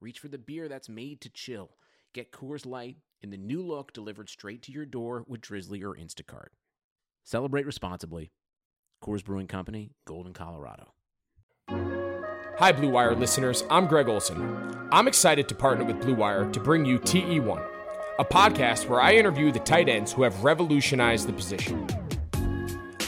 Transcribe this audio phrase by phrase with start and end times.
[0.00, 1.70] reach for the beer that's made to chill.
[2.14, 5.94] Get Coors Light in the new look delivered straight to your door with Drizzly or
[5.94, 6.48] Instacart.
[7.22, 8.32] Celebrate responsibly.
[9.04, 10.94] Coors Brewing Company, Golden, Colorado.
[12.58, 13.64] Hi, Blue Wire listeners.
[13.70, 14.88] I'm Greg Olsen.
[14.92, 17.64] I'm excited to partner with Blue Wire to bring you TE1,
[18.18, 21.86] a podcast where I interview the tight ends who have revolutionized the position.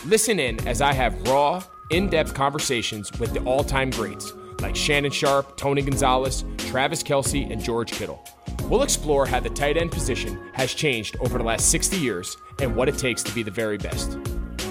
[0.06, 4.76] Listen in as I have raw, in depth conversations with the all time greats like
[4.76, 8.24] Shannon Sharpe, Tony Gonzalez, Travis Kelce, and George Kittle.
[8.64, 12.74] We'll explore how the tight end position has changed over the last 60 years and
[12.74, 14.16] what it takes to be the very best.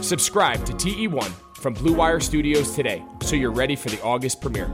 [0.01, 4.71] Subscribe to TE1 from Blue Wire Studios today so you're ready for the August premiere.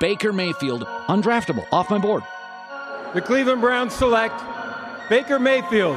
[0.00, 2.22] Baker Mayfield, undraftable, off my board.
[3.14, 4.34] The Cleveland Browns select
[5.08, 5.96] Baker Mayfield.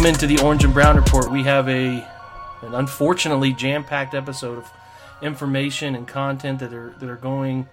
[0.00, 1.30] Welcome into the Orange and Brown Report.
[1.30, 2.08] We have a
[2.62, 4.70] an unfortunately jam-packed episode of
[5.20, 7.68] information and content that are that are going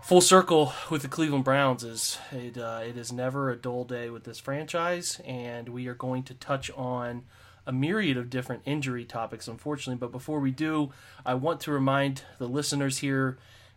[0.00, 1.84] full circle with the Cleveland Browns.
[1.84, 2.56] Is it?
[2.56, 6.32] Uh, it is never a dull day with this franchise, and we are going to
[6.32, 7.24] touch on
[7.66, 9.98] a myriad of different injury topics, unfortunately.
[9.98, 10.90] But before we do,
[11.26, 13.36] I want to remind the listeners here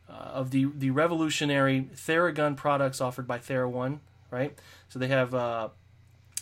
[0.09, 3.99] uh, of the the revolutionary Theragun products offered by TheraOne.
[4.31, 5.35] Right, so they have.
[5.35, 5.69] Uh,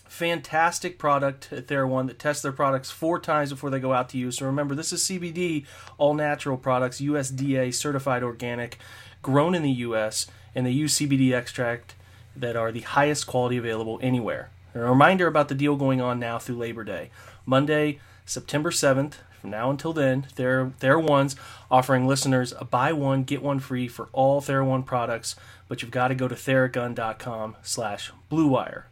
[0.07, 4.17] fantastic product at TheraOne that tests their products four times before they go out to
[4.17, 4.31] you.
[4.31, 5.65] So remember, this is CBD,
[5.97, 8.77] all natural products, USDA certified organic,
[9.21, 11.95] grown in the US, and they use CBD extract
[12.35, 14.49] that are the highest quality available anywhere.
[14.73, 17.09] And a reminder about the deal going on now through Labor Day.
[17.45, 21.35] Monday, September 7th, from now until then, Thera, TheraOne's
[21.71, 25.35] offering listeners a buy one, get one free for all TheraOne products,
[25.67, 28.83] but you've got to go to theragun.com slash bluewire.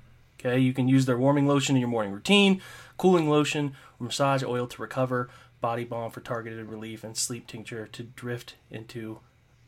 [0.46, 2.62] Okay, you can use their warming lotion in your morning routine,
[2.98, 5.28] cooling lotion, massage oil to recover,
[5.60, 9.22] body balm for targeted relief, and sleep tincture to drift into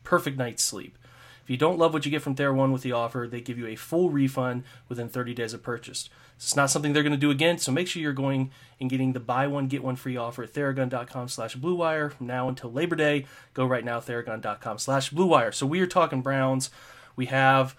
[0.04, 0.96] perfect night's sleep.
[1.42, 3.66] If you don't love what you get from TheraOne with the offer, they give you
[3.66, 6.10] a full refund within 30 days of purchase.
[6.36, 9.14] It's not something they're going to do again, so make sure you're going and getting
[9.14, 12.94] the buy one get one free offer at theragun.com slash bluewire from now until Labor
[12.94, 13.26] Day.
[13.52, 15.52] Go right now, theragun.com slash bluewire.
[15.52, 16.70] So we are talking Browns.
[17.16, 17.74] We have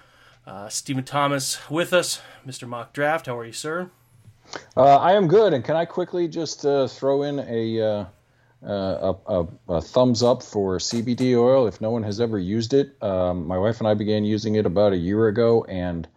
[0.50, 2.68] uh, Stephen Thomas with us, Mr.
[2.68, 3.28] Mock Draft.
[3.28, 3.92] How are you, sir?
[4.76, 8.06] Uh, I am good, and can I quickly just uh, throw in a, uh,
[8.64, 11.68] a, a, a, thumbs up for CBD oil?
[11.68, 14.66] If no one has ever used it, um, my wife and I began using it
[14.66, 16.08] about a year ago, and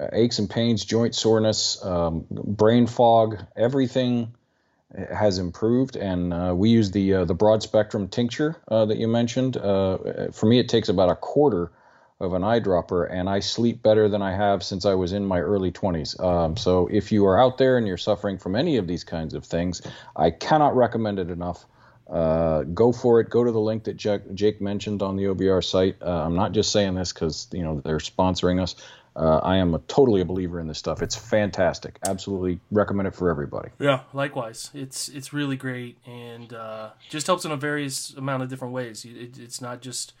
[0.00, 4.32] uh, aches and pains, joint soreness, um, brain fog, everything
[5.14, 5.96] has improved.
[5.96, 9.54] And uh, we use the the broad spectrum tincture that you mentioned.
[9.56, 11.72] for me, it takes about a quarter
[12.18, 15.40] of an eyedropper, and I sleep better than I have since I was in my
[15.40, 16.18] early 20s.
[16.22, 19.34] Um, so if you are out there and you're suffering from any of these kinds
[19.34, 19.82] of things,
[20.16, 21.66] I cannot recommend it enough.
[22.08, 23.28] Uh, go for it.
[23.28, 25.96] Go to the link that Jake, mentioned on the OBR site.
[26.00, 28.76] Uh, I'm not just saying this because you know they're sponsoring us.
[29.16, 31.02] Uh, I am a, totally a believer in this stuff.
[31.02, 31.98] It's fantastic.
[32.06, 33.70] Absolutely recommend it for everybody.
[33.80, 34.70] Yeah, likewise.
[34.72, 39.04] It's it's really great and uh, just helps in a various amount of different ways.
[39.04, 40.12] It, it's not just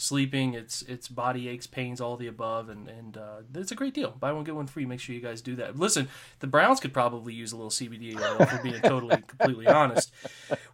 [0.00, 3.94] sleeping, it's it's body aches, pains, all the above, and and uh, it's a great
[3.94, 4.12] deal.
[4.18, 4.86] Buy one get one free.
[4.86, 5.78] Make sure you guys do that.
[5.78, 6.08] Listen,
[6.40, 10.12] the Browns could probably use a little CBD oil for being totally completely honest.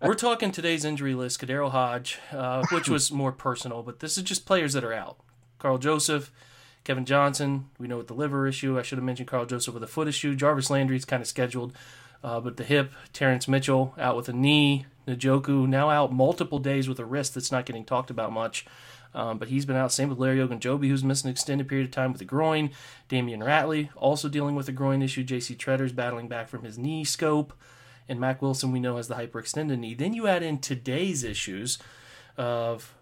[0.01, 4.25] We're talking today's injury list: KhaDarel Hodge, uh, which was more personal, but this is
[4.25, 5.19] just players that are out.
[5.59, 6.31] Karl Joseph.
[6.85, 8.79] Kevin Johnson, we know with the liver issue.
[8.79, 10.37] I should have mentioned Karl Joseph with a foot issue.
[10.37, 11.73] Jarvis Landry's kind of scheduled,
[12.23, 12.93] uh, but the hip.
[13.13, 14.87] Terrence Mitchell out with a knee.
[15.07, 18.67] Njoku now out multiple days with a wrist that's not getting talked about much.
[19.15, 19.93] Um, but he's been out.
[19.93, 22.71] Same with Larry Ogunjobi, who's missed an extended period of time with a groin.
[23.09, 25.25] Damion Ratley also dealing with a groin issue.
[25.25, 25.55] J.C.
[25.55, 27.53] Tretter's battling back from his knee scope.
[28.09, 29.95] And Mack Wilson, we know, has the hyperextended knee.
[29.95, 31.79] Then you add in today's issues
[32.37, 32.95] of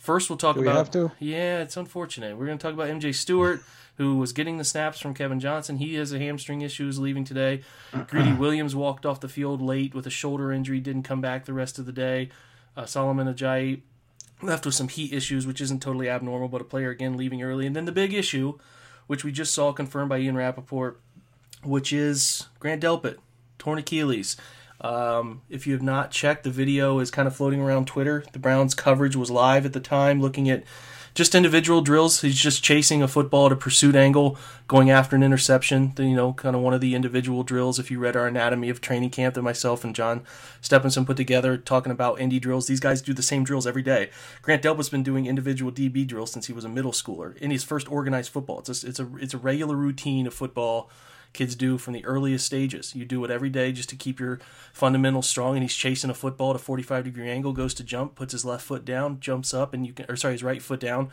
[0.00, 0.76] First, we'll talk we about.
[0.76, 1.12] have to?
[1.18, 2.34] Yeah, it's unfortunate.
[2.38, 3.62] We're going to talk about MJ Stewart,
[3.96, 5.76] who was getting the snaps from Kevin Johnson.
[5.76, 7.60] He has a hamstring issue, is leaving today.
[8.06, 11.52] Greedy Williams walked off the field late with a shoulder injury, didn't come back the
[11.52, 12.30] rest of the day.
[12.78, 13.82] Uh, Solomon Ajayi
[14.42, 17.66] left with some heat issues, which isn't totally abnormal, but a player again leaving early.
[17.66, 18.58] And then the big issue,
[19.06, 21.00] which we just saw confirmed by Ian Rapoport,
[21.62, 23.16] which is Grant Delpit,
[23.58, 24.36] torn Achilles.
[24.80, 28.24] Um, if you have not checked, the video is kind of floating around Twitter.
[28.32, 30.64] The Browns coverage was live at the time, looking at
[31.14, 32.20] just individual drills.
[32.20, 35.92] He's just chasing a football at a pursuit angle, going after an interception.
[35.98, 37.78] You know, kind of one of the individual drills.
[37.78, 40.22] If you read our anatomy of training camp that myself and John
[40.60, 44.10] Stephenson put together, talking about indie drills, these guys do the same drills every day.
[44.42, 47.64] Grant Delpit's been doing individual DB drills since he was a middle schooler in his
[47.64, 48.60] first organized football.
[48.60, 50.90] It's a, it's a it's a regular routine of football
[51.32, 52.94] kids do from the earliest stages.
[52.94, 54.40] You do it every day just to keep your
[54.72, 55.54] fundamentals strong.
[55.54, 58.44] And he's chasing a football at a 45 degree angle, goes to jump, puts his
[58.44, 61.10] left foot down, jumps up, and you can, or sorry, his right foot down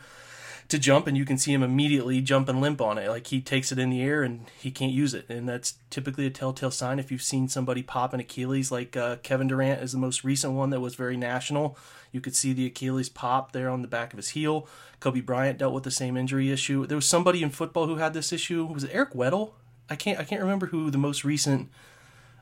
[0.68, 3.08] to jump, and you can see him immediately jump and limp on it.
[3.08, 5.26] Like he takes it in the air and he can't use it.
[5.28, 9.16] And that's typically a telltale sign if you've seen somebody pop an Achilles, like uh,
[9.22, 11.78] Kevin Durant is the most recent one that was very national.
[12.12, 14.68] You could see the Achilles pop there on the back of his heel.
[15.00, 16.86] Kobe Bryant dealt with the same injury issue.
[16.86, 18.64] There was somebody in football who had this issue.
[18.66, 19.52] Was it Eric Weddle?
[19.90, 21.68] I can't I can't remember who the most recent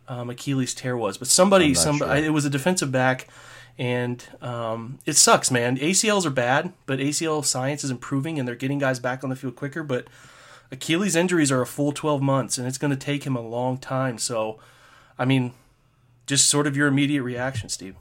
[0.09, 2.15] um, Achilles tear was, but somebody some sure.
[2.17, 3.29] it was a defensive back,
[3.79, 5.77] and um, it sucks, man.
[5.79, 9.37] ACLs are bad, but ACL science is improving, and they're getting guys back on the
[9.37, 9.83] field quicker.
[9.83, 10.07] But
[10.71, 13.79] Achilles injuries are a full twelve months, and it's going to take him a long
[13.79, 14.19] time.
[14.19, 14.59] So,
[15.19, 15.53] I mean,
[16.27, 17.97] just sort of your immediate reaction, Steve.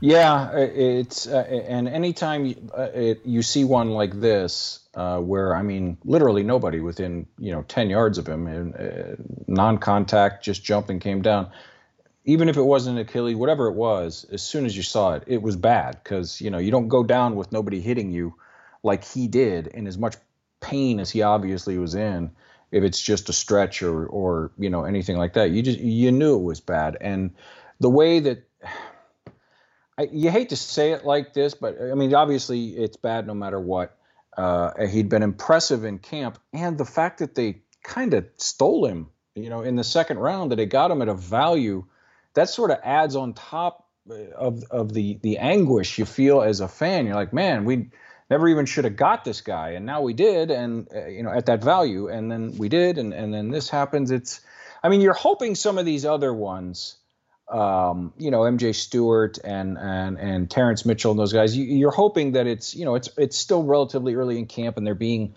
[0.00, 5.56] Yeah, it's uh, and anytime you, uh, it, you see one like this, uh, where
[5.56, 9.16] I mean, literally nobody within you know ten yards of him, and uh,
[9.46, 11.50] non-contact, just jumping came down.
[12.26, 15.40] Even if it wasn't Achilles, whatever it was, as soon as you saw it, it
[15.40, 18.34] was bad because you know you don't go down with nobody hitting you
[18.82, 20.16] like he did in as much
[20.60, 22.30] pain as he obviously was in.
[22.70, 26.12] If it's just a stretch or or you know anything like that, you just you
[26.12, 27.30] knew it was bad, and
[27.80, 28.45] the way that
[29.98, 33.34] I, you hate to say it like this, but I mean, obviously it's bad no
[33.34, 33.96] matter what.
[34.36, 39.08] Uh, he'd been impressive in camp, and the fact that they kind of stole him,
[39.34, 41.84] you know, in the second round, that they got him at a value,
[42.34, 46.60] that sort of adds on top uh, of of the the anguish you feel as
[46.60, 47.06] a fan.
[47.06, 47.88] You're like, man, we
[48.28, 51.30] never even should have got this guy, and now we did, and uh, you know,
[51.30, 54.10] at that value, and then we did, and and then this happens.
[54.10, 54.40] It's,
[54.82, 56.96] I mean, you're hoping some of these other ones
[57.48, 61.56] um, you know MJ Stewart and and and Terrence Mitchell and those guys.
[61.56, 64.86] You, are hoping that it's you know it's it's still relatively early in camp and
[64.86, 65.34] they're being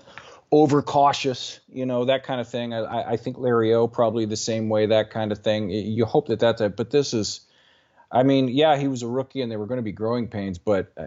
[0.52, 2.74] overcautious, you know that kind of thing.
[2.74, 5.70] I, I think Larry O probably the same way, that kind of thing.
[5.70, 7.42] You hope that that's it, but this is.
[8.12, 10.58] I mean, yeah, he was a rookie and there were going to be growing pains,
[10.58, 11.06] but uh,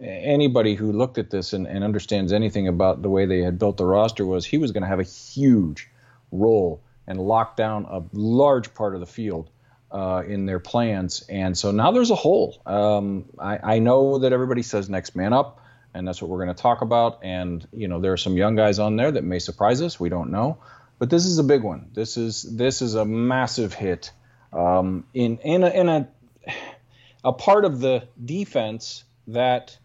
[0.00, 3.76] anybody who looked at this and, and understands anything about the way they had built
[3.76, 5.90] the roster was he was going to have a huge
[6.30, 9.50] role and lock down a large part of the field
[9.94, 11.24] uh, in their plans.
[11.28, 12.60] And so now there's a hole.
[12.66, 15.64] Um, I, I, know that everybody says next man up,
[15.94, 17.20] and that's what we're going to talk about.
[17.22, 20.00] And you know there are some young guys on there that may surprise us.
[20.00, 20.58] We don't know,
[20.98, 21.90] but this is a big one.
[21.94, 24.10] This is this is a massive hit
[24.52, 26.08] um, in in a, in a
[27.24, 29.78] a part of the defense that,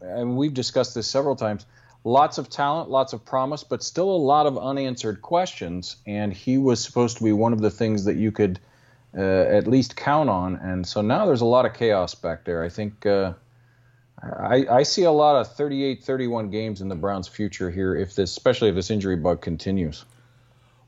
[0.00, 1.66] and we've discussed this several times.
[2.04, 5.96] Lots of talent, lots of promise, but still a lot of unanswered questions.
[6.06, 8.60] And he was supposed to be one of the things that you could
[9.16, 10.56] uh, at least count on.
[10.56, 12.62] And so now there's a lot of chaos back there.
[12.62, 13.32] I think uh,
[14.22, 18.14] I, I, see a lot of 38, 31 games in the Browns' future here, if
[18.14, 20.04] this, especially if this injury bug continues.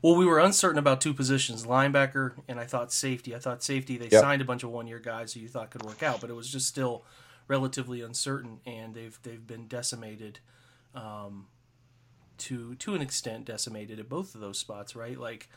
[0.01, 3.35] Well, we were uncertain about two positions, linebacker and I thought safety.
[3.35, 4.21] I thought safety they yep.
[4.21, 6.49] signed a bunch of one-year guys who you thought could work out, but it was
[6.49, 7.03] just still
[7.49, 10.39] relatively uncertain, and they've they've been decimated.
[10.95, 11.47] Um,
[12.39, 15.19] to to an extent decimated at both of those spots, right?
[15.19, 15.49] Like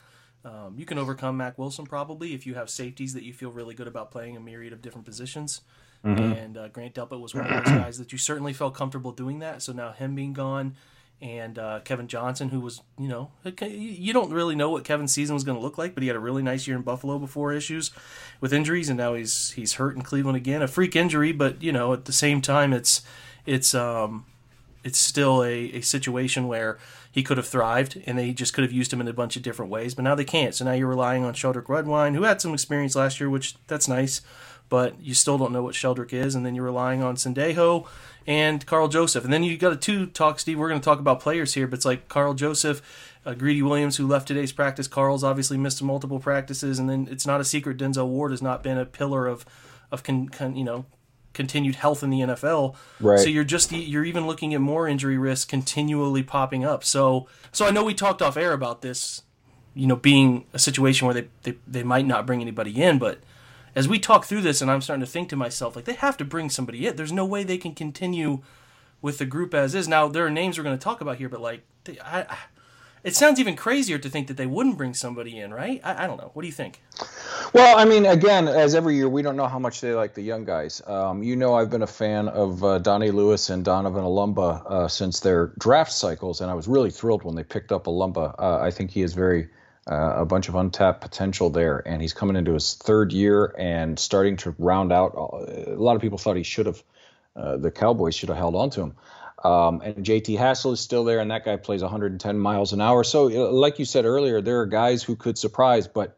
[0.45, 3.75] um, you can overcome Mack Wilson probably if you have safeties that you feel really
[3.75, 5.61] good about playing a myriad of different positions.
[6.05, 6.33] Mm-hmm.
[6.33, 9.39] And uh, Grant Delpit was one of those guys that you certainly felt comfortable doing
[9.39, 9.63] that.
[9.63, 10.75] So now him being gone,
[11.21, 13.31] and uh, Kevin Johnson, who was, you know,
[13.61, 16.17] you don't really know what Kevin's season was going to look like, but he had
[16.17, 17.93] a really nice year in Buffalo before issues
[18.41, 21.71] with injuries, and now he's he's hurt in Cleveland again, a freak injury, but you
[21.71, 23.03] know, at the same time, it's
[23.47, 24.27] it's um
[24.85, 26.79] it's still a, a situation where
[27.11, 29.43] he could have thrived and they just could have used him in a bunch of
[29.43, 30.55] different ways, but now they can't.
[30.55, 33.87] So now you're relying on Sheldrick Redwine, who had some experience last year, which that's
[33.87, 34.23] nice,
[34.69, 37.87] but you still don't know what Sheldrick is, and then you're relying on Sendejo
[38.27, 39.25] and Karl Joseph.
[39.25, 40.59] And then you got a two talk, Steve.
[40.59, 42.81] We're going to talk about players here, but it's like Karl Joseph,
[43.27, 44.89] uh, Greedy Williams, who left today's practice.
[44.89, 48.63] Karl's obviously missed multiple practices, and then it's not a secret Denzel Ward has not
[48.63, 49.45] been a pillar of,
[49.91, 50.87] of con, con, you know,
[51.33, 52.75] continued health in the NFL.
[53.01, 53.19] Right.
[53.19, 56.85] So you're just you're even looking at more injury risk continually popping up.
[56.85, 59.23] So so I know we talked off air about this,
[59.75, 63.21] you know, being a situation where they they, they might not bring anybody in, but
[63.75, 66.17] as we talk through this and I'm starting to think to myself like they have
[66.19, 66.97] to bring somebody in.
[66.97, 68.43] There's no way they can continue
[69.01, 69.89] with the group as is.
[69.89, 72.39] Now there are names we're going to talk about here, but like they, I, I
[73.05, 75.81] it sounds even crazier to think that they wouldn't bring somebody in, right?
[75.83, 76.31] I, I, don't know.
[76.35, 76.81] What do you think?
[77.53, 80.23] Well, I mean, again, as every year, we don't know how much they like the
[80.23, 80.81] young guys.
[80.87, 84.89] Um, you know, I've been a fan of uh, Donnie Lewis and Donovan Olumba uh,
[84.89, 88.35] since their draft cycles, and I was really thrilled when they picked up Olumba.
[88.39, 89.51] Uh, I think he is very
[89.91, 93.99] uh, a bunch of untapped potential there, and he's coming into his third year and
[93.99, 95.15] starting to round out.
[95.15, 96.83] Uh, a lot of people thought he should have.
[97.37, 98.95] Uh, the Cowboys should have held on to him.
[99.45, 103.05] Um, and JT Hassell is still there, and that guy plays 110 miles an hour.
[103.05, 106.17] So, like you said earlier, there are guys who could surprise, but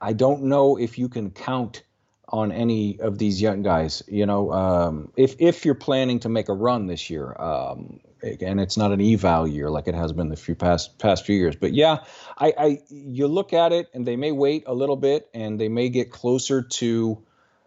[0.00, 1.82] I don't know if you can count
[2.28, 4.02] on any of these young guys.
[4.06, 8.60] You know, um, if if you're planning to make a run this year, um, and
[8.60, 11.56] it's not an eval year like it has been the few past past few years.
[11.56, 11.98] But yeah,
[12.36, 15.68] I, I you look at it, and they may wait a little bit, and they
[15.68, 17.22] may get closer to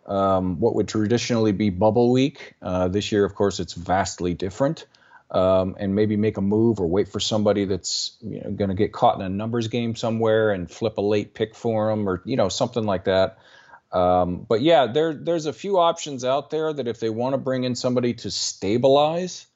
[0.06, 2.53] um, what would traditionally be bubble week.
[2.62, 4.86] Uh, this year, of course, it's vastly different.
[5.32, 8.76] Um, and maybe make a move or wait for somebody that's you know, going to
[8.76, 12.22] get caught in a numbers game somewhere and flip a late pick for them or
[12.26, 13.38] you know something like that.
[13.92, 17.38] Um, but yeah, there there's a few options out there that if they want to
[17.38, 19.48] bring in somebody to stabilize,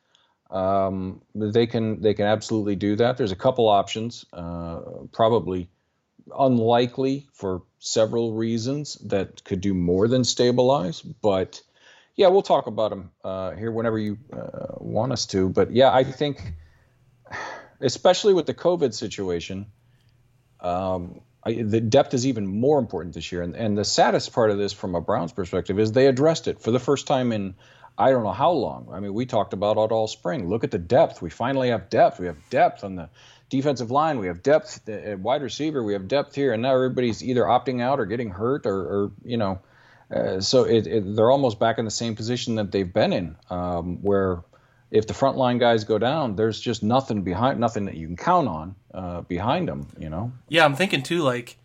[0.50, 3.18] um, they can they can absolutely do that.
[3.18, 4.80] There's a couple options, uh,
[5.12, 5.70] probably
[6.38, 11.02] unlikely for several reasons that could do more than stabilize.
[11.02, 11.62] But
[12.16, 15.50] yeah, we'll talk about them uh, here whenever you uh, want us to.
[15.50, 16.54] But yeah, I think,
[17.82, 19.68] especially with the COVID situation,
[20.60, 23.42] um, I, the depth is even more important this year.
[23.42, 26.62] And, and the saddest part of this, from a Browns perspective, is they addressed it
[26.62, 27.56] for the first time in
[27.98, 28.90] I don't know how long.
[28.92, 30.50] I mean, we talked about it all spring.
[30.50, 31.22] Look at the depth.
[31.22, 32.20] We finally have depth.
[32.20, 33.10] We have depth on the
[33.50, 34.20] defensive line.
[34.20, 35.82] We have depth at wide receiver.
[35.82, 39.12] We have depth here, and now everybody's either opting out or getting hurt, or, or
[39.24, 39.60] you know,
[40.16, 43.36] uh, so it, it, they're almost back in the same position that they've been in,
[43.50, 44.44] um, where
[44.90, 48.48] if the frontline guys go down, there's just nothing behind, nothing that you can count
[48.48, 49.88] on uh, behind them.
[50.00, 50.32] You know.
[50.48, 51.22] Yeah, I'm thinking too.
[51.22, 51.58] Like,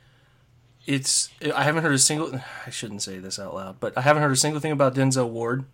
[0.84, 2.34] it's I haven't heard a single.
[2.66, 5.28] I shouldn't say this out loud, but I haven't heard a single thing about Denzel
[5.28, 5.64] Ward,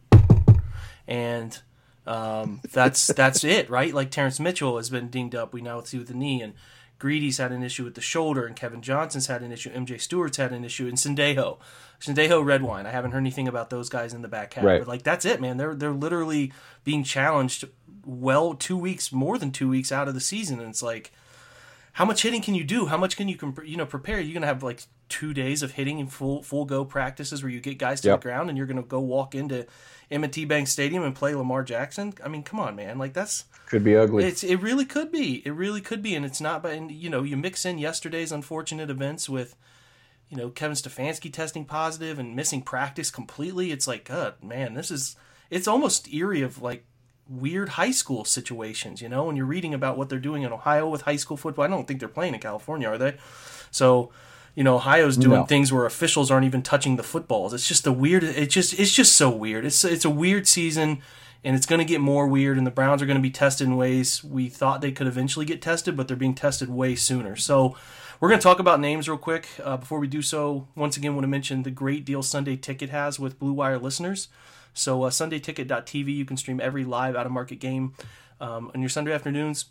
[1.09, 1.59] and
[2.07, 3.95] um, that's that's it, right?
[3.95, 5.55] Like Terrence Mitchell has been dinged up.
[5.55, 6.53] We now see with the knee, and
[6.99, 9.71] Greedy's had an issue with the shoulder, and Kevin Johnson's had an issue.
[9.71, 11.59] MJ Stewart's had an issue, and Sendejo,
[12.01, 12.87] Sendejo Redwine.
[12.87, 14.79] I haven't heard anything about those guys in the back half, right.
[14.79, 15.59] but like that's it, man.
[15.59, 16.53] They're they're literally
[16.85, 17.65] being challenged.
[18.05, 21.13] Well, two weeks more than two weeks out of the season, and it's like
[21.97, 22.85] how much hitting can you do?
[22.85, 24.21] How much can you you know prepare?
[24.21, 27.59] You're gonna have like two days of hitting and full full go practices where you
[27.59, 28.21] get guys to yep.
[28.21, 29.67] the ground and you're gonna go walk into
[30.11, 32.13] M&T Bank Stadium and play Lamar Jackson.
[32.23, 34.25] I mean, come on, man, like that's could be ugly.
[34.25, 35.41] It's it really could be.
[35.47, 36.63] It really could be, and it's not.
[36.63, 39.57] But and, you know, you mix in yesterday's unfortunate events with
[40.29, 43.73] you know Kevin Stefanski testing positive and missing practice completely.
[43.73, 45.17] It's like, God, man, this is
[45.49, 46.85] it's almost eerie of like
[47.29, 50.89] weird high school situations, you know, when you're reading about what they're doing in Ohio
[50.89, 51.65] with high school football.
[51.65, 53.17] I don't think they're playing in California, are they?
[53.71, 54.11] So,
[54.55, 55.45] you know, Ohio's doing no.
[55.45, 57.53] things where officials aren't even touching the footballs.
[57.53, 59.65] It's just a weird it's just it's just so weird.
[59.65, 61.03] It's it's a weird season
[61.45, 63.67] and it's going to get more weird and the Browns are going to be tested
[63.67, 67.37] in ways we thought they could eventually get tested, but they're being tested way sooner.
[67.37, 67.77] So,
[68.19, 69.47] we're going to talk about names real quick.
[69.63, 72.89] Uh, before we do so, once again, want to mention the great deal Sunday Ticket
[72.89, 74.29] has with Blue Wire listeners.
[74.77, 77.95] So uh, SundayTicket.tv, you can stream every live out of market game
[78.41, 79.67] um, on your Sunday afternoons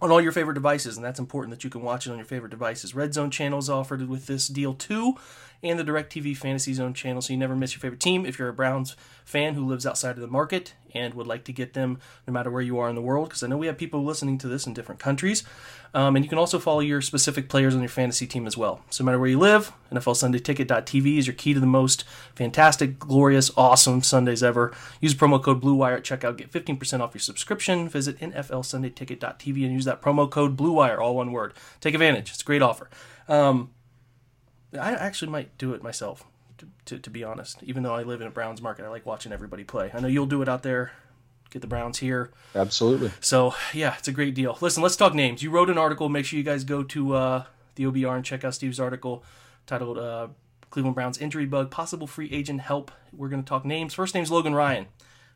[0.00, 2.26] on all your favorite devices, and that's important that you can watch it on your
[2.26, 2.94] favorite devices.
[2.94, 5.14] Red Zone channel is offered with this deal too,
[5.62, 8.26] and the DirecTV Fantasy Zone channel, so you never miss your favorite team.
[8.26, 11.52] If you're a Browns fan who lives outside of the market and would like to
[11.52, 13.78] get them no matter where you are in the world, because I know we have
[13.78, 15.44] people listening to this in different countries,
[15.94, 18.82] um, and you can also follow your specific players on your fantasy team as well.
[18.90, 22.04] So no matter where you live, NFLSundayTicket.tv is your key to the most
[22.34, 24.74] fantastic, glorious, awesome Sundays ever.
[25.00, 27.88] Use promo code BlueWire at checkout, get 15% off your subscription.
[27.88, 31.54] Visit NFLSundayTicket.tv and use that promo code BlueWire, all one word.
[31.80, 32.30] Take advantage.
[32.30, 32.88] It's a great offer.
[33.28, 33.70] Um,
[34.78, 36.24] I actually might do it myself,
[36.58, 37.62] to, to, to be honest.
[37.62, 39.90] Even though I live in a Browns market, I like watching everybody play.
[39.92, 40.92] I know you'll do it out there
[41.52, 42.30] get the Browns here.
[42.54, 43.10] Absolutely.
[43.20, 44.56] So yeah, it's a great deal.
[44.60, 45.42] Listen, let's talk names.
[45.42, 46.08] You wrote an article.
[46.08, 49.22] Make sure you guys go to uh, the OBR and check out Steve's article
[49.66, 50.28] titled uh,
[50.70, 53.94] "Cleveland Browns Injury Bug: Possible Free Agent Help." We're going to talk names.
[53.94, 54.86] First name's Logan Ryan.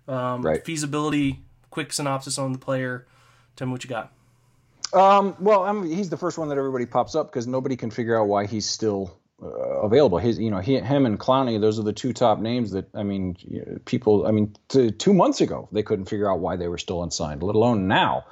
[0.09, 0.65] Um, right.
[0.65, 1.41] Feasibility.
[1.71, 3.07] Quick synopsis on the player.
[3.55, 4.13] Tell me what you got.
[4.95, 8.19] Um, well, I'm, he's the first one that everybody pops up because nobody can figure
[8.19, 10.19] out why he's still uh, available.
[10.19, 13.03] His, you know, he, him and Clowney, those are the two top names that I
[13.03, 13.37] mean,
[13.85, 14.27] people.
[14.27, 17.43] I mean, t- two months ago they couldn't figure out why they were still unsigned,
[17.43, 18.25] let alone now.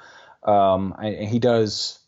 [0.42, 1.98] Um, I, he does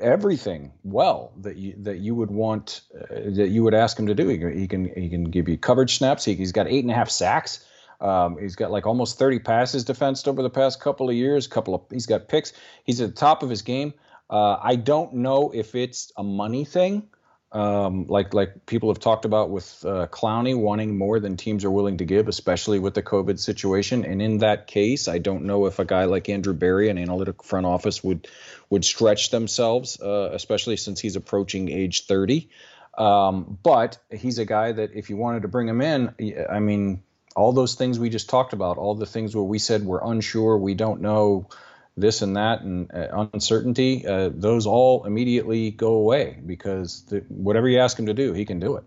[0.00, 4.14] everything well that you that you would want uh, that you would ask him to
[4.14, 4.28] do.
[4.28, 6.24] He can he can, he can give you coverage snaps.
[6.24, 7.66] He, has got eight and a half sacks.
[8.00, 11.46] Um, he's got like almost 30 passes defensed over the past couple of years.
[11.46, 12.52] Couple of he's got picks.
[12.84, 13.94] He's at the top of his game.
[14.28, 17.08] Uh, I don't know if it's a money thing
[17.52, 21.70] um, like like people have talked about with uh, Clowney wanting more than teams are
[21.70, 24.06] willing to give, especially with the COVID situation.
[24.06, 27.42] And in that case, I don't know if a guy like Andrew Berry, an analytic
[27.42, 28.26] front office, would
[28.70, 32.48] would stretch themselves, uh, especially since he's approaching age 30.
[32.96, 36.14] Um, but he's a guy that if you wanted to bring him in,
[36.48, 37.02] I mean,
[37.36, 40.56] all those things we just talked about, all the things where we said we're unsure,
[40.56, 41.48] we don't know
[41.96, 47.68] this and that and uh, uncertainty, uh, those all immediately go away because the, whatever
[47.68, 48.84] you ask him to do, he can do it.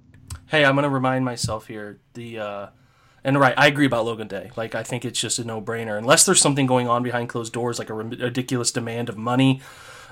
[0.48, 2.68] Hey, I'm going to remind myself here the uh,
[3.24, 4.52] and right, I agree about Logan Day.
[4.56, 7.80] Like I think it's just a no-brainer unless there's something going on behind closed doors,
[7.80, 9.62] like a ridiculous demand of money.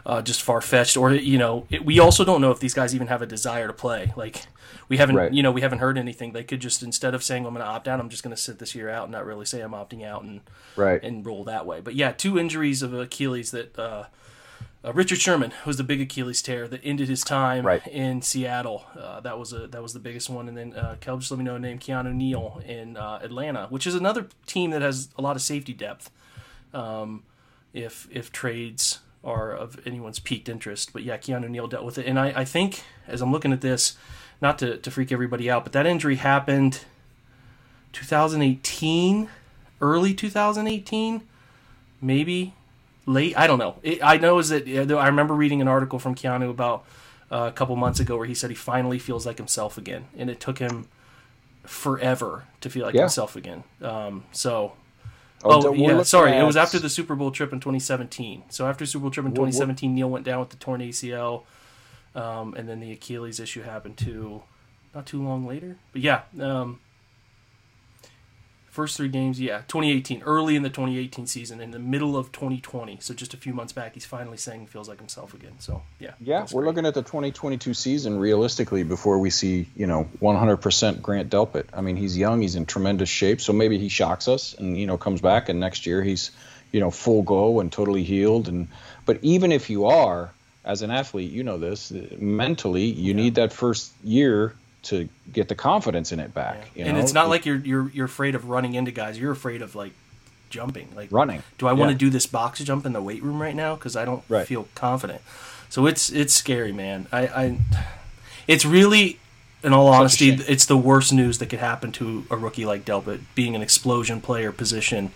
[0.05, 2.93] Uh, just far fetched, or you know, it, we also don't know if these guys
[2.93, 4.11] even have a desire to play.
[4.17, 4.45] Like,
[4.89, 5.33] we haven't, right.
[5.33, 6.33] you know, we haven't heard anything.
[6.33, 8.41] They could just instead of saying I'm going to opt out, I'm just going to
[8.41, 10.41] sit this year out and not really say I'm opting out and
[10.75, 11.79] right and roll that way.
[11.79, 14.05] But yeah, two injuries of Achilles that uh,
[14.85, 17.85] uh, Richard Sherman was the big Achilles tear that ended his time right.
[17.87, 18.85] in Seattle.
[18.99, 21.37] Uh, that was a that was the biggest one, and then uh, Kel just let
[21.37, 25.09] me know a name Keanu Neal in uh, Atlanta, which is another team that has
[25.17, 26.11] a lot of safety depth.
[26.73, 27.23] Um,
[27.73, 32.05] if if trades are of anyone's peaked interest, but yeah, Keanu Neal dealt with it,
[32.05, 33.97] and I, I think as I'm looking at this,
[34.41, 36.81] not to to freak everybody out, but that injury happened
[37.93, 39.29] 2018
[39.83, 41.21] early 2018,
[42.01, 42.53] maybe
[43.05, 43.37] late.
[43.37, 43.75] I don't know.
[43.83, 46.85] It, I know is that I remember reading an article from Keanu about
[47.31, 50.29] uh, a couple months ago where he said he finally feels like himself again, and
[50.29, 50.87] it took him
[51.63, 53.01] forever to feel like yeah.
[53.01, 53.63] himself again.
[53.81, 54.73] Um, so.
[55.43, 56.33] Oh, oh yeah, sorry.
[56.33, 56.41] At...
[56.41, 58.43] It was after the Super Bowl trip in 2017.
[58.49, 61.43] So after Super Bowl trip in 2017, Neal went down with the torn ACL,
[62.15, 64.43] um, and then the Achilles issue happened too,
[64.95, 65.77] not too long later.
[65.91, 66.79] But yeah, um,
[68.73, 72.97] First three games, yeah, 2018, early in the 2018 season, in the middle of 2020.
[73.01, 75.53] So just a few months back, he's finally saying he feels like himself again.
[75.59, 76.69] So yeah, yeah, we're great.
[76.69, 81.65] looking at the 2022 season realistically before we see you know 100% Grant Delpit.
[81.71, 84.87] I mean, he's young, he's in tremendous shape, so maybe he shocks us and you
[84.87, 86.31] know comes back, and next year he's
[86.71, 88.47] you know full go and totally healed.
[88.47, 88.69] And
[89.05, 90.31] but even if you are
[90.65, 93.21] as an athlete, you know this mentally, you yeah.
[93.21, 96.69] need that first year to get the confidence in it back.
[96.75, 96.85] Yeah.
[96.85, 97.03] and know?
[97.03, 99.17] it's not like you're you're you're afraid of running into guys.
[99.17, 99.93] You're afraid of like
[100.49, 101.43] jumping, like running.
[101.57, 103.95] Do I want to do this box jump in the weight room right now because
[103.95, 104.45] I don't right.
[104.45, 105.21] feel confident?
[105.69, 107.07] So it's it's scary, man.
[107.11, 107.57] I, I
[108.47, 109.19] it's really,
[109.63, 113.21] in all honesty, it's the worst news that could happen to a rookie like Delpit,
[113.35, 115.11] being an explosion player position.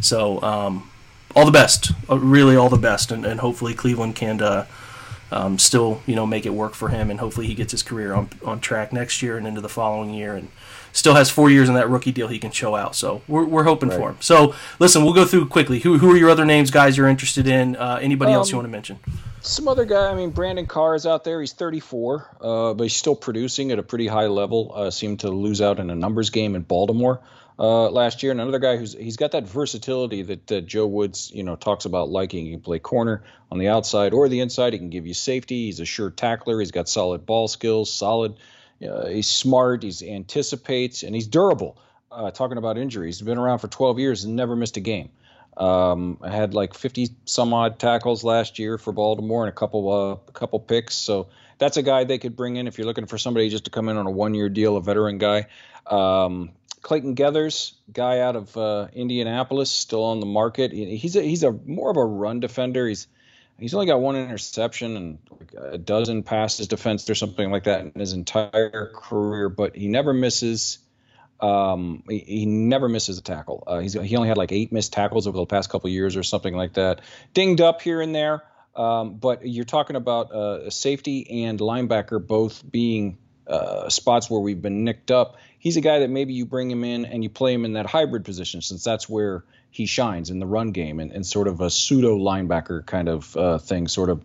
[0.00, 0.90] So um,
[1.34, 4.42] all the best, uh, really all the best, and, and hopefully Cleveland can.
[4.42, 4.66] Uh,
[5.32, 8.12] um, still you know make it work for him, and hopefully he gets his career
[8.14, 10.48] on on track next year and into the following year, and
[10.92, 12.94] still has four years in that rookie deal he can show out.
[12.94, 13.98] So we're, we're hoping right.
[13.98, 14.16] for him.
[14.20, 15.80] So listen, we'll go through quickly.
[15.80, 16.96] Who who are your other names, guys?
[16.96, 17.76] You're interested in?
[17.76, 18.98] Uh, anybody um, else you want to mention?
[19.40, 20.10] Some other guy.
[20.10, 21.40] I mean, Brandon Carr is out there.
[21.40, 24.70] He's 34, uh, but he's still producing at a pretty high level.
[24.72, 27.20] Uh, seemed to lose out in a numbers game in Baltimore
[27.58, 28.32] uh, last year.
[28.32, 32.08] And another guy who's he's got that versatility that, Joe Woods you know talks about
[32.08, 32.46] liking.
[32.46, 34.72] He can play corner on the outside or the inside.
[34.72, 35.66] He can give you safety.
[35.66, 36.60] He's a sure tackler.
[36.60, 37.92] He's got solid ball skills.
[37.92, 38.36] Solid.
[38.82, 39.82] Uh, he's smart.
[39.82, 41.78] He's anticipates and he's durable.
[42.10, 45.08] Uh, talking about injuries, he's been around for 12 years and never missed a game.
[45.56, 49.90] Um, I had like 50 some odd tackles last year for Baltimore and a couple
[49.90, 50.94] uh, a couple picks.
[50.94, 53.70] So that's a guy they could bring in if you're looking for somebody just to
[53.70, 55.46] come in on a one year deal, a veteran guy.
[55.86, 56.50] Um,
[56.82, 60.72] Clayton Geathers, guy out of uh, Indianapolis, still on the market.
[60.72, 62.86] He's a, he's a more of a run defender.
[62.88, 63.06] He's
[63.58, 65.18] he's only got one interception and
[65.56, 70.12] a dozen passes defense or something like that in his entire career, but he never
[70.12, 70.78] misses.
[71.40, 73.64] Um, he, he, never misses a tackle.
[73.66, 76.22] Uh, he's he only had like eight missed tackles over the past couple years or
[76.22, 77.00] something like that.
[77.34, 78.44] Dinged up here and there,
[78.76, 84.62] um, but you're talking about uh, safety and linebacker both being uh, spots where we've
[84.62, 87.54] been nicked up he's a guy that maybe you bring him in and you play
[87.54, 91.12] him in that hybrid position since that's where he shines in the run game and,
[91.12, 94.24] and sort of a pseudo linebacker kind of uh, thing, sort of,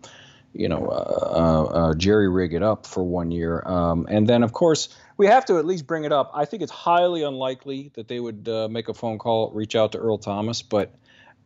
[0.52, 3.62] you know, uh, uh, uh, jerry rig it up for one year.
[3.64, 6.32] Um, and then, of course, we have to at least bring it up.
[6.34, 9.92] I think it's highly unlikely that they would uh, make a phone call, reach out
[9.92, 10.92] to Earl Thomas, but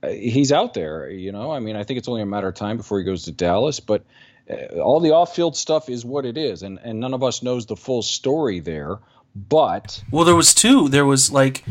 [0.02, 1.52] he's out there, you know.
[1.52, 3.78] I mean, I think it's only a matter of time before he goes to Dallas,
[3.78, 4.06] but
[4.80, 7.76] all the off-field stuff is what it is, and and none of us knows the
[7.76, 8.98] full story there.
[9.34, 10.88] But well, there was two.
[10.88, 11.64] There was like,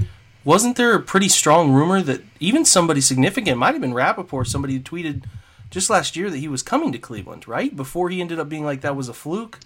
[0.43, 4.47] wasn't there a pretty strong rumor that even somebody significant might have been Rapoport?
[4.47, 5.25] somebody tweeted
[5.69, 7.75] just last year that he was coming to Cleveland, right?
[7.75, 9.59] Before he ended up being like that was a fluke.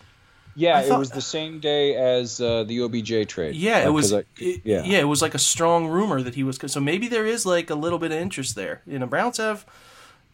[0.58, 3.56] Yeah, thought, it was the same day as uh, the OBJ trade.
[3.56, 4.14] Yeah, it was.
[4.14, 4.84] I, it, yeah.
[4.84, 6.58] yeah, it was like a strong rumor that he was.
[6.68, 8.82] So maybe there is like a little bit of interest there.
[8.88, 9.66] You know, Browns have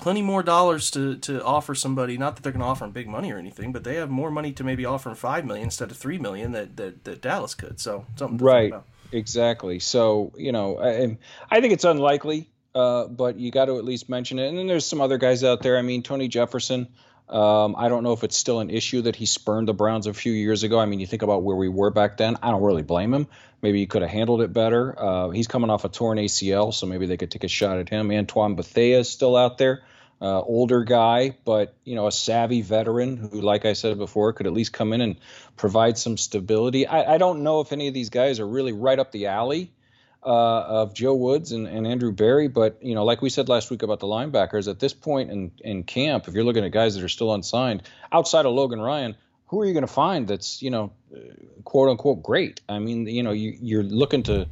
[0.01, 2.17] plenty more dollars to, to offer somebody.
[2.17, 4.31] Not that they're going to offer him big money or anything, but they have more
[4.31, 7.55] money to maybe offer him five million instead of three million that that, that Dallas
[7.55, 7.79] could.
[7.79, 8.73] So something right,
[9.13, 9.79] exactly.
[9.79, 11.17] So you know, I,
[11.49, 14.49] I think it's unlikely, uh, but you got to at least mention it.
[14.49, 15.77] And then there's some other guys out there.
[15.77, 16.89] I mean, Tony Jefferson.
[17.29, 20.13] Um, I don't know if it's still an issue that he spurned the Browns a
[20.13, 20.77] few years ago.
[20.77, 22.35] I mean, you think about where we were back then.
[22.43, 23.27] I don't really blame him.
[23.61, 24.99] Maybe he could have handled it better.
[24.99, 27.87] Uh, he's coming off a torn ACL, so maybe they could take a shot at
[27.87, 28.11] him.
[28.11, 29.83] Antoine Bethea is still out there
[30.21, 34.45] uh, older guy, but you know a savvy veteran who, like I said before, could
[34.45, 35.15] at least come in and
[35.57, 36.86] provide some stability.
[36.86, 39.71] I, I don't know if any of these guys are really right up the alley
[40.23, 43.71] uh, of Joe Woods and, and, Andrew Berry, but you know, like we said last
[43.71, 46.95] week about the linebackers, at this point in in camp, if you're looking at guys
[46.95, 47.81] that are still unsigned
[48.12, 49.15] outside of Logan Ryan,
[49.47, 50.91] who are you going to find that's you know,
[51.63, 52.62] quote unquote great?
[52.69, 54.47] I mean, you know, you, you're looking to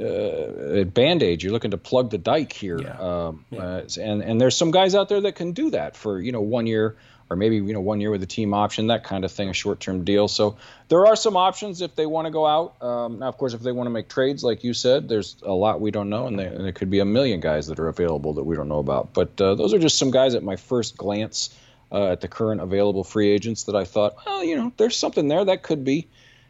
[0.00, 1.42] uh, band aid.
[1.42, 2.98] You're looking to plug the dike here, yeah.
[2.98, 3.60] Um, yeah.
[3.60, 6.40] Uh, and and there's some guys out there that can do that for you know
[6.40, 6.96] one year
[7.28, 9.52] or maybe you know one year with a team option, that kind of thing, a
[9.52, 10.28] short-term deal.
[10.28, 10.56] So
[10.88, 12.82] there are some options if they want to go out.
[12.82, 15.52] Um, now, of course, if they want to make trades, like you said, there's a
[15.52, 17.88] lot we don't know, and, they, and there could be a million guys that are
[17.88, 19.12] available that we don't know about.
[19.12, 21.50] But uh, those are just some guys at my first glance
[21.90, 25.28] uh, at the current available free agents that I thought, well, you know, there's something
[25.28, 26.08] there that could be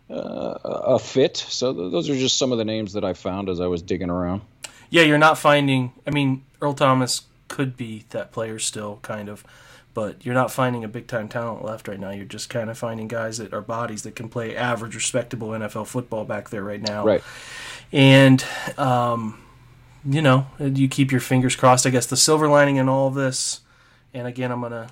[0.09, 1.37] a fit.
[1.37, 3.83] So th- those are just some of the names that I found as I was
[3.83, 4.43] digging around.
[4.91, 5.93] Yeah, you're not finding.
[6.07, 9.45] I mean, Earl Thomas could be that player still, kind of,
[9.95, 12.11] but you're not finding a big time talent left right now.
[12.11, 15.87] You're just kind of finding guys that are bodies that can play average, respectable NFL
[15.87, 17.05] football back there right now.
[17.05, 17.23] Right.
[17.93, 18.45] And,
[18.79, 19.43] um,
[20.05, 21.87] you know, you keep your fingers crossed.
[21.87, 23.61] I guess the silver lining in all of this,
[24.15, 24.89] and again, I'm gonna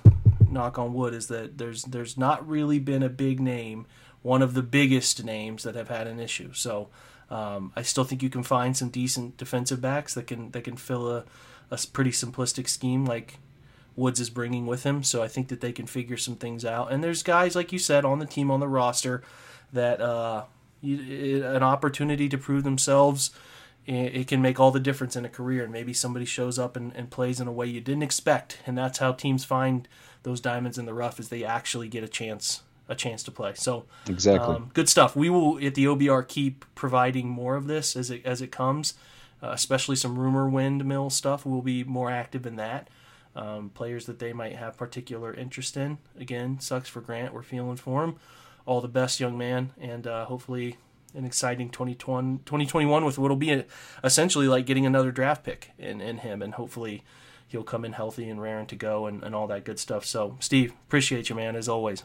[0.49, 3.85] knock on wood, is that there's there's not really been a big name
[4.25, 6.51] one of the biggest names that have had an issue.
[6.51, 6.89] So
[7.29, 10.77] um, I still think you can find some decent defensive backs that can that can
[10.77, 11.25] fill a,
[11.69, 13.37] a pretty simplistic scheme like
[13.95, 15.03] Woods is bringing with him.
[15.03, 16.91] So I think that they can figure some things out.
[16.91, 19.21] And there's guys like you said on the team on the roster
[19.71, 20.45] that uh,
[20.81, 23.29] you, an opportunity to prove themselves.
[23.85, 26.91] It can make all the difference in a career, and maybe somebody shows up and,
[26.95, 29.87] and plays in a way you didn't expect, and that's how teams find
[30.23, 33.53] those diamonds in the rough is they actually get a chance a chance to play.
[33.55, 35.15] So exactly, um, good stuff.
[35.15, 38.93] We will at the OBR keep providing more of this as it as it comes,
[39.41, 41.45] uh, especially some rumor windmill stuff.
[41.45, 42.89] We'll be more active in that.
[43.35, 45.97] Um, players that they might have particular interest in.
[46.17, 47.33] Again, sucks for Grant.
[47.33, 48.15] We're feeling for him.
[48.65, 50.77] All the best, young man, and uh, hopefully
[51.13, 53.65] an exciting 2020, 2021 with what'll be a,
[54.03, 57.03] essentially like getting another draft pick in, in him, and hopefully
[57.47, 60.05] he'll come in healthy and raring to go and, and all that good stuff.
[60.05, 62.03] So, Steve, appreciate you, man, as always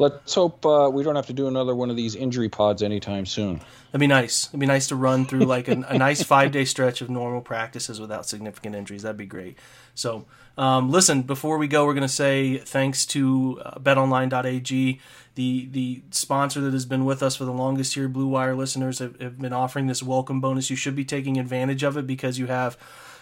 [0.00, 3.26] let's hope uh, we don't have to do another one of these injury pods anytime
[3.26, 3.60] soon.
[3.92, 4.48] That'd be nice.
[4.48, 7.42] It'd be nice to run through like a, a nice five day stretch of normal
[7.42, 9.02] practices without significant injuries.
[9.02, 9.58] That'd be great.
[9.94, 10.24] So,
[10.56, 15.00] um, listen, before we go, we're going to say thanks to uh, betonline.ag,
[15.34, 18.08] the, the sponsor that has been with us for the longest here.
[18.08, 20.70] Blue Wire listeners have, have been offering this welcome bonus.
[20.70, 22.78] You should be taking advantage of it because you have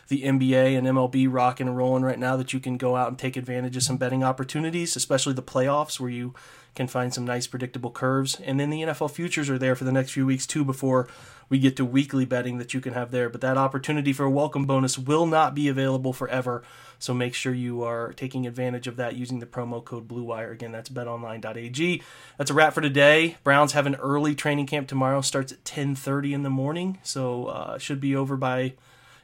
[0.08, 3.18] the NBA and MLB rocking and rolling right now that you can go out and
[3.18, 6.34] take advantage of some betting opportunities, especially the playoffs where you
[6.74, 8.40] can find some nice predictable curves.
[8.40, 11.08] And then the NFL futures are there for the next few weeks too before
[11.50, 13.28] we get to weekly betting that you can have there.
[13.28, 16.62] But that opportunity for a welcome bonus will not be available forever.
[16.98, 20.52] So make sure you are taking advantage of that using the promo code BlueWire.
[20.52, 22.02] Again, that's betonline.ag.
[22.36, 23.36] That's a wrap for today.
[23.44, 25.20] Browns have an early training camp tomorrow.
[25.20, 28.74] Starts at 10:30 in the morning, so uh, should be over by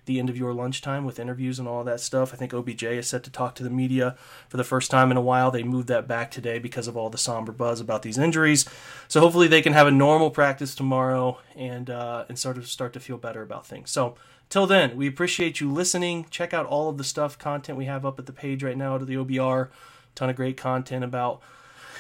[0.06, 2.32] the end of your lunchtime with interviews and all that stuff.
[2.32, 4.16] I think OBJ is set to talk to the media
[4.48, 5.50] for the first time in a while.
[5.50, 8.66] They moved that back today because of all the somber buzz about these injuries.
[9.08, 12.92] So hopefully they can have a normal practice tomorrow and uh, and sort of start
[12.94, 13.90] to feel better about things.
[13.90, 14.16] So
[14.50, 16.26] till then, we appreciate you listening.
[16.30, 18.98] Check out all of the stuff content we have up at the page right now
[18.98, 19.68] to the OBR.
[20.14, 21.40] Ton of great content about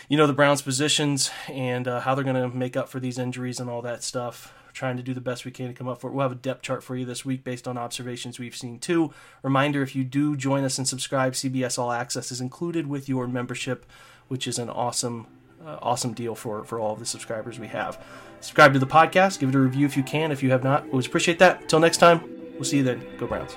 [0.08, 3.18] you know the Browns' positions and uh, how they're going to make up for these
[3.18, 6.00] injuries and all that stuff trying to do the best we can to come up
[6.00, 6.12] for it.
[6.12, 9.12] We'll have a depth chart for you this week based on observations we've seen too.
[9.42, 13.26] Reminder if you do join us and subscribe, CBS All Access is included with your
[13.26, 13.86] membership,
[14.28, 15.26] which is an awesome,
[15.64, 18.02] uh, awesome deal for, for all of the subscribers we have.
[18.40, 20.30] Subscribe to the podcast, give it a review if you can.
[20.30, 21.62] If you have not, always appreciate that.
[21.62, 22.22] Until next time,
[22.54, 23.02] we'll see you then.
[23.16, 23.56] Go Browns.